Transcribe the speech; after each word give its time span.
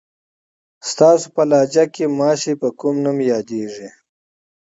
ستاسو 0.89 1.27
په 1.35 1.41
لهجه 1.49 1.85
کې 1.93 2.05
ماشې 2.19 2.53
په 2.61 2.67
کوم 2.79 2.95
نوم 3.03 3.17
یادېږي؟ 3.31 3.87